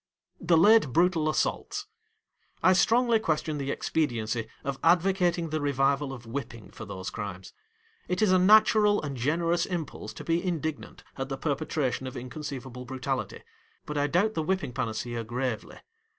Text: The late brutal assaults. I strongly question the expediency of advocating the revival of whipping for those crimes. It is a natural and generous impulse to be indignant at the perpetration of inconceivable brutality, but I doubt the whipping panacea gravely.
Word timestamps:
The 0.39 0.57
late 0.57 0.89
brutal 0.93 1.29
assaults. 1.29 1.85
I 2.63 2.73
strongly 2.73 3.19
question 3.19 3.59
the 3.59 3.69
expediency 3.69 4.47
of 4.63 4.79
advocating 4.83 5.51
the 5.51 5.61
revival 5.61 6.11
of 6.11 6.25
whipping 6.25 6.71
for 6.71 6.85
those 6.85 7.11
crimes. 7.11 7.53
It 8.07 8.19
is 8.19 8.31
a 8.31 8.39
natural 8.39 8.99
and 9.03 9.15
generous 9.15 9.67
impulse 9.67 10.11
to 10.13 10.23
be 10.23 10.43
indignant 10.43 11.03
at 11.19 11.29
the 11.29 11.37
perpetration 11.37 12.07
of 12.07 12.17
inconceivable 12.17 12.83
brutality, 12.83 13.43
but 13.85 13.95
I 13.95 14.07
doubt 14.07 14.33
the 14.33 14.41
whipping 14.41 14.73
panacea 14.73 15.23
gravely. 15.23 15.77